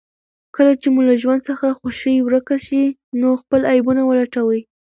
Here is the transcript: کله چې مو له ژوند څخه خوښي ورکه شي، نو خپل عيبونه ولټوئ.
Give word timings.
کله 0.55 0.73
چې 0.81 0.87
مو 0.93 1.01
له 1.09 1.15
ژوند 1.21 1.41
څخه 1.49 1.67
خوښي 1.79 2.15
ورکه 2.21 2.57
شي، 2.65 2.83
نو 3.19 3.27
خپل 3.41 3.61
عيبونه 3.71 4.01
ولټوئ. 4.05 4.61